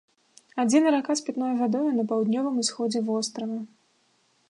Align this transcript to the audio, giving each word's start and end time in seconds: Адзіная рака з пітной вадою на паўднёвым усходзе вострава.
Адзіная 0.63 0.93
рака 0.95 1.17
з 1.19 1.27
пітной 1.27 1.53
вадою 1.61 1.83
на 1.99 2.03
паўднёвым 2.13 2.55
усходзе 2.65 2.99
вострава. 3.11 3.65